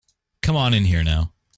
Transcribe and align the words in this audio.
Come 0.41 0.55
on 0.55 0.73
in 0.73 0.85
here 0.85 1.03
now. 1.03 1.31